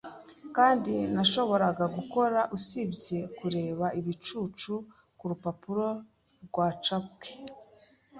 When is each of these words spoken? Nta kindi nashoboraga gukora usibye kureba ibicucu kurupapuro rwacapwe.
Nta 0.51 0.67
kindi 0.71 0.93
nashoboraga 1.13 1.85
gukora 1.97 2.39
usibye 2.57 3.19
kureba 3.37 3.85
ibicucu 3.99 4.73
kurupapuro 5.17 5.87
rwacapwe. 6.45 7.27